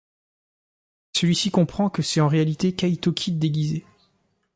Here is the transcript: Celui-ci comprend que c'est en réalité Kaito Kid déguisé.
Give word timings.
Celui-ci 1.13 1.51
comprend 1.51 1.91
que 1.91 2.01
c'est 2.01 2.21
en 2.21 2.27
réalité 2.27 2.73
Kaito 2.73 3.13
Kid 3.13 3.37
déguisé. 3.37 3.85